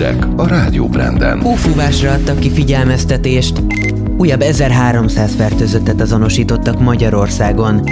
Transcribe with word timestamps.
hírek 0.00 0.26
a 0.36 0.46
Rádió 0.46 0.88
Branden. 0.88 1.40
Hófúvásra 1.40 2.10
adtak 2.10 2.38
ki 2.38 2.50
figyelmeztetést. 2.50 3.62
Újabb 4.16 4.40
1300 4.40 5.34
fertőzöttet 5.34 6.00
azonosítottak 6.00 6.80
Magyarországon. 6.80 7.82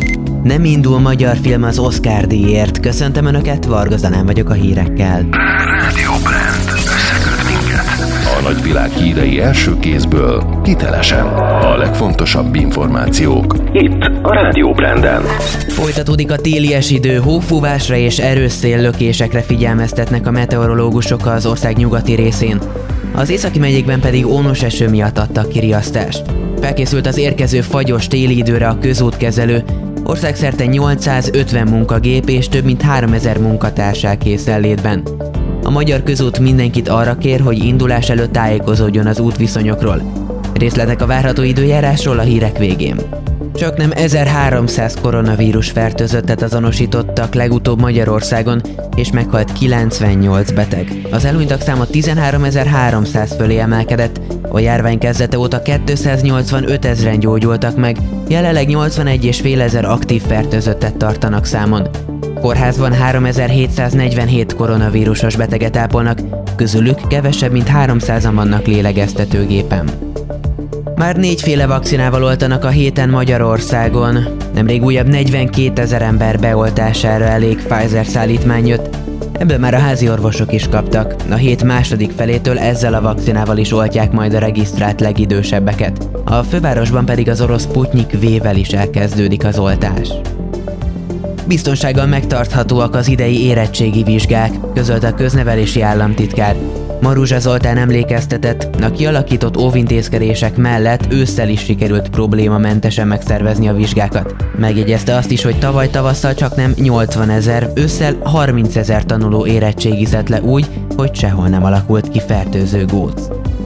Nem 0.42 0.64
indul 0.64 0.98
magyar 0.98 1.36
film 1.36 1.62
az 1.62 1.78
Oscar 1.78 2.26
díjért. 2.26 2.80
Köszöntöm 2.80 3.26
Önöket, 3.26 3.64
Varga 3.64 3.96
Zanán 3.96 4.26
vagyok 4.26 4.50
a 4.50 4.52
hírekkel. 4.52 5.26
A 8.38 8.40
nagyvilág 8.40 8.90
hírei 8.90 9.40
első 9.40 9.78
kézből, 9.78 10.60
hitelesen. 10.64 11.26
A 11.26 11.76
legfontosabb 11.76 12.54
információk. 12.54 13.56
Itt 13.72 14.02
a 14.22 14.32
Rádió 14.32 14.72
Branden. 14.72 15.22
Folytatódik 15.68 16.30
a 16.30 16.36
télies 16.36 16.90
idő, 16.90 17.16
hófúvásra 17.16 17.96
és 17.96 18.18
erős 18.18 18.52
széllökésekre 18.52 19.42
figyelmeztetnek 19.42 20.26
a 20.26 20.30
meteorológusok 20.30 21.26
az 21.26 21.46
ország 21.46 21.76
nyugati 21.76 22.14
részén. 22.14 22.58
Az 23.14 23.30
északi 23.30 23.58
megyékben 23.58 24.00
pedig 24.00 24.26
ónos 24.26 24.62
eső 24.62 24.88
miatt 24.88 25.18
adtak 25.18 25.48
ki 25.48 25.58
riasztást. 25.58 26.22
Felkészült 26.60 27.06
az 27.06 27.18
érkező 27.18 27.60
fagyos 27.60 28.06
téli 28.06 28.36
időre 28.36 28.68
a 28.68 28.78
közútkezelő, 28.78 29.64
országszerte 30.04 30.66
850 30.66 31.68
munkagép 31.68 32.28
és 32.28 32.48
több 32.48 32.64
mint 32.64 32.82
3000 32.82 33.38
munkatársál 33.38 34.18
készenlétben. 34.18 35.02
A 35.68 35.70
magyar 35.70 36.02
közút 36.02 36.38
mindenkit 36.38 36.88
arra 36.88 37.18
kér, 37.18 37.40
hogy 37.40 37.64
indulás 37.64 38.10
előtt 38.10 38.32
tájékozódjon 38.32 39.06
az 39.06 39.20
útviszonyokról. 39.20 40.02
Részletek 40.54 41.02
a 41.02 41.06
várható 41.06 41.42
időjárásról 41.42 42.18
a 42.18 42.22
hírek 42.22 42.58
végén. 42.58 42.96
Csak 43.54 43.76
nem 43.76 43.90
1300 43.94 44.94
koronavírus 45.02 45.70
fertőzöttet 45.70 46.42
azonosítottak 46.42 47.34
legutóbb 47.34 47.80
Magyarországon, 47.80 48.62
és 48.94 49.10
meghalt 49.10 49.52
98 49.52 50.50
beteg. 50.50 51.06
Az 51.10 51.24
elhunytak 51.24 51.60
száma 51.60 51.84
13.300 51.84 53.32
fölé 53.36 53.58
emelkedett, 53.58 54.20
a 54.48 54.58
járvány 54.58 54.98
kezdete 54.98 55.38
óta 55.38 55.62
285 55.62 56.84
ezeren 56.84 57.18
gyógyultak 57.18 57.76
meg, 57.76 57.96
jelenleg 58.28 58.68
81,5 58.68 59.58
ezer 59.58 59.84
aktív 59.84 60.22
fertőzöttet 60.22 60.96
tartanak 60.96 61.44
számon. 61.44 61.88
Kórházban 62.40 62.92
3747 62.92 64.54
koronavírusos 64.54 65.36
beteget 65.36 65.76
ápolnak, 65.76 66.18
közülük 66.56 67.06
kevesebb 67.08 67.52
mint 67.52 67.70
300-an 67.74 68.30
vannak 68.34 68.66
lélegeztetőgépen. 68.66 69.88
Már 70.96 71.16
négyféle 71.16 71.66
vakcinával 71.66 72.24
oltanak 72.24 72.64
a 72.64 72.68
héten 72.68 73.08
Magyarországon. 73.08 74.18
Nemrég 74.54 74.84
újabb 74.84 75.06
42 75.06 75.82
ezer 75.82 76.02
ember 76.02 76.38
beoltására 76.38 77.24
elég 77.24 77.62
Pfizer 77.62 78.06
szállítmány 78.06 78.66
jött, 78.66 78.96
Ebből 79.38 79.58
már 79.58 79.74
a 79.74 79.78
házi 79.78 80.10
orvosok 80.10 80.52
is 80.52 80.68
kaptak. 80.68 81.14
A 81.30 81.34
hét 81.34 81.64
második 81.64 82.10
felétől 82.10 82.58
ezzel 82.58 82.94
a 82.94 83.00
vakcinával 83.00 83.56
is 83.56 83.72
oltják 83.72 84.12
majd 84.12 84.34
a 84.34 84.38
regisztrált 84.38 85.00
legidősebbeket. 85.00 86.08
A 86.24 86.42
fővárosban 86.42 87.04
pedig 87.04 87.28
az 87.28 87.40
orosz 87.40 87.66
Putnik 87.66 88.12
V-vel 88.12 88.56
is 88.56 88.68
elkezdődik 88.68 89.44
az 89.44 89.58
oltás. 89.58 90.08
Biztonsággal 91.48 92.06
megtarthatóak 92.06 92.94
az 92.94 93.08
idei 93.08 93.42
érettségi 93.42 94.02
vizsgák, 94.02 94.52
közölt 94.74 95.04
a 95.04 95.14
köznevelési 95.14 95.80
államtitkár. 95.80 96.56
Maruzsa 97.00 97.38
Zoltán 97.38 97.76
emlékeztetett, 97.76 98.82
a 98.82 98.90
kialakított 98.90 99.56
óvintézkedések 99.56 100.56
mellett 100.56 101.12
ősszel 101.12 101.48
is 101.48 101.60
sikerült 101.60 102.08
problémamentesen 102.08 103.06
megszervezni 103.06 103.68
a 103.68 103.74
vizsgákat. 103.74 104.34
Megjegyezte 104.58 105.16
azt 105.16 105.30
is, 105.30 105.42
hogy 105.42 105.58
tavaly 105.58 105.90
tavasszal 105.90 106.34
csak 106.34 106.56
nem 106.56 106.74
80 106.76 107.30
ezer, 107.30 107.70
ősszel 107.74 108.16
30 108.22 108.76
ezer 108.76 109.04
tanuló 109.04 109.46
érettségizett 109.46 110.28
le 110.28 110.40
úgy, 110.40 110.66
hogy 110.96 111.14
sehol 111.14 111.48
nem 111.48 111.64
alakult 111.64 112.08
ki 112.08 112.20
fertőző 112.26 112.84
góc. 112.84 113.22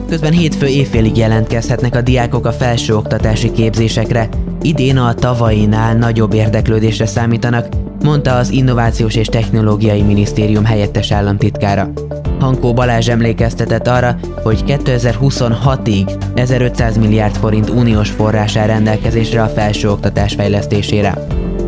Közben 0.07 0.31
hétfő 0.31 0.67
évfélig 0.67 1.17
jelentkezhetnek 1.17 1.95
a 1.95 2.01
diákok 2.01 2.45
a 2.45 2.51
felsőoktatási 2.51 3.51
képzésekre. 3.51 4.29
Idén 4.65 4.97
a 4.97 5.13
tavainál 5.13 5.95
nagyobb 5.95 6.33
érdeklődésre 6.33 7.05
számítanak, 7.05 7.67
mondta 8.03 8.35
az 8.35 8.49
Innovációs 8.49 9.15
és 9.15 9.27
Technológiai 9.27 10.01
Minisztérium 10.01 10.65
helyettes 10.65 11.11
államtitkára. 11.11 11.91
Hankó 12.39 12.73
Balázs 12.73 13.09
emlékeztetett 13.09 13.87
arra, 13.87 14.17
hogy 14.43 14.63
2026-ig 14.67 16.23
1500 16.35 16.97
milliárd 16.97 17.35
forint 17.35 17.69
uniós 17.69 18.09
forrás 18.09 18.55
áll 18.55 18.67
rendelkezésre 18.67 19.41
a 19.41 19.47
felsőoktatás 19.47 20.33
fejlesztésére. 20.33 21.17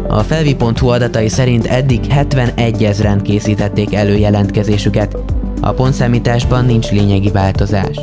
A 0.08 0.20
felvi.hu 0.20 0.88
adatai 0.88 1.30
szerint 1.30 1.66
eddig 1.66 2.06
71 2.06 2.84
ezeren 2.84 3.22
készítették 3.22 3.94
elő 3.94 4.18
jelentkezésüket. 4.18 5.18
A 5.62 5.72
pontszámításban 5.72 6.66
nincs 6.66 6.92
lényegi 6.92 7.32
változás. 7.32 7.98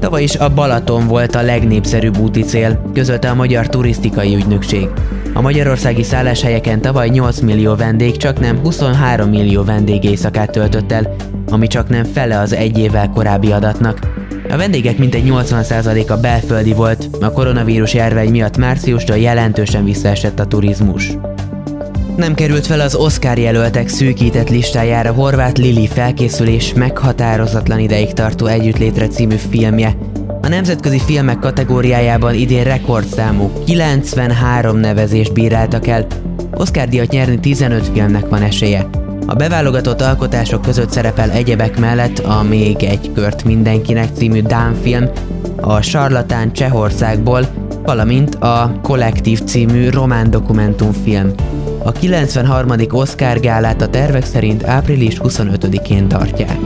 Tavaly 0.00 0.22
is 0.22 0.36
a 0.36 0.54
Balaton 0.54 1.06
volt 1.06 1.34
a 1.34 1.42
legnépszerűbb 1.42 2.18
úti 2.18 2.42
cél, 2.42 2.82
közölte 2.94 3.30
a 3.30 3.34
Magyar 3.34 3.66
Turisztikai 3.66 4.34
Ügynökség. 4.34 4.88
A 5.34 5.40
magyarországi 5.40 6.02
szálláshelyeken 6.02 6.80
tavaly 6.80 7.08
8 7.08 7.40
millió 7.40 7.74
vendég 7.74 8.16
csak 8.16 8.40
nem 8.40 8.58
23 8.58 9.28
millió 9.28 9.64
vendég 9.64 10.04
éjszakát 10.04 10.50
töltött 10.50 10.92
el, 10.92 11.14
ami 11.50 11.66
csak 11.66 11.88
nem 11.88 12.04
fele 12.04 12.38
az 12.38 12.52
egy 12.52 12.78
évvel 12.78 13.10
korábbi 13.10 13.52
adatnak. 13.52 13.98
A 14.50 14.56
vendégek 14.56 14.98
mintegy 14.98 15.24
80%-a 15.26 16.16
belföldi 16.16 16.72
volt, 16.72 17.08
a 17.20 17.32
koronavírus 17.32 17.94
járvány 17.94 18.30
miatt 18.30 18.56
márciustól 18.56 19.16
jelentősen 19.16 19.84
visszaesett 19.84 20.40
a 20.40 20.46
turizmus. 20.46 21.12
Nem 22.18 22.34
került 22.34 22.66
fel 22.66 22.80
az 22.80 22.94
Oscar 22.94 23.38
jelöltek 23.38 23.88
szűkített 23.88 24.48
listájára 24.48 25.12
Horváth 25.12 25.60
Lili 25.60 25.86
felkészülés 25.86 26.72
meghatározatlan 26.74 27.78
ideig 27.78 28.12
tartó 28.12 28.46
együttlétre 28.46 29.06
című 29.06 29.34
filmje, 29.50 29.96
a 30.42 30.48
nemzetközi 30.48 30.98
filmek 30.98 31.38
kategóriájában 31.38 32.34
idén 32.34 32.64
rekordszámú 32.64 33.50
93 33.64 34.76
nevezést 34.76 35.32
bíráltak 35.32 35.86
el, 35.86 36.06
Oscar 36.52 36.88
díjat 36.88 37.10
nyerni 37.10 37.40
15 37.40 37.88
filmnek 37.92 38.28
van 38.28 38.42
esélye. 38.42 38.88
A 39.26 39.34
beválogatott 39.34 40.00
alkotások 40.00 40.62
között 40.62 40.90
szerepel 40.90 41.30
egyebek 41.30 41.78
mellett 41.78 42.18
a 42.18 42.42
Még 42.42 42.82
egy 42.82 43.10
kört 43.14 43.44
mindenkinek 43.44 44.08
című 44.16 44.42
Dán 44.42 44.74
film, 44.82 45.08
a 45.56 45.80
Sarlatán 45.80 46.52
Csehországból, 46.52 47.57
valamint 47.88 48.34
a 48.34 48.78
Kollektív 48.82 49.44
című 49.44 49.88
román 49.90 50.30
dokumentumfilm. 50.30 51.32
A 51.82 51.92
93. 51.92 52.70
Oscar 52.90 53.40
gálát 53.40 53.82
a 53.82 53.88
tervek 53.88 54.24
szerint 54.24 54.64
április 54.64 55.16
25-én 55.22 56.08
tartják. 56.08 56.58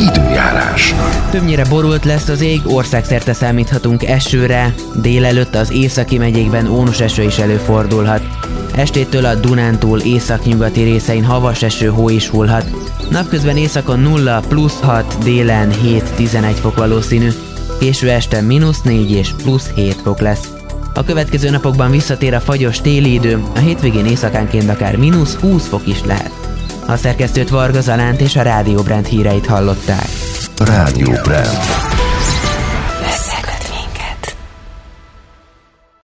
Időjárás. 0.00 0.94
Többnyire 1.30 1.64
borult 1.68 2.04
lesz 2.04 2.28
az 2.28 2.40
ég, 2.40 2.60
országszerte 2.66 3.32
számíthatunk 3.32 4.04
esőre, 4.04 4.74
délelőtt 5.00 5.54
az 5.54 5.72
északi 5.72 6.18
megyékben 6.18 6.66
ónos 6.66 7.00
eső 7.00 7.22
is 7.22 7.38
előfordulhat. 7.38 8.22
Estétől 8.76 9.24
a 9.24 9.34
Dunántúl 9.34 10.00
északnyugati 10.00 10.82
részein 10.82 11.24
havas 11.24 11.62
eső 11.62 11.86
hó 11.88 12.08
is 12.08 12.28
hullhat. 12.28 12.70
Napközben 13.10 13.56
északon 13.56 14.00
0 14.00 14.40
plusz 14.48 14.80
6, 14.80 15.18
délen 15.24 15.70
7-11 15.70 16.56
fok 16.60 16.76
valószínű, 16.76 17.30
késő 17.80 18.10
este 18.10 18.40
mínusz 18.40 18.82
4 18.82 19.10
és 19.10 19.30
plusz 19.42 19.70
7 19.74 19.94
fok 19.94 20.20
lesz. 20.20 20.48
A 20.94 21.04
következő 21.04 21.50
napokban 21.50 21.90
visszatér 21.90 22.34
a 22.34 22.40
fagyos 22.40 22.80
téli 22.80 23.12
idő, 23.12 23.44
a 23.54 23.58
hétvégén 23.58 24.06
éjszakánként 24.06 24.68
akár 24.68 24.96
mínusz 24.96 25.34
20 25.34 25.66
fok 25.66 25.86
is 25.86 26.04
lehet. 26.04 26.32
A 26.86 26.96
szerkesztőt 26.96 27.48
Varga 27.48 27.80
Zalánt 27.80 28.20
és 28.20 28.36
a 28.36 28.42
Rádió 28.42 28.82
Brand 28.82 29.06
híreit 29.06 29.46
hallották. 29.46 30.08
Rádió 30.56 31.10
Brand. 31.22 31.93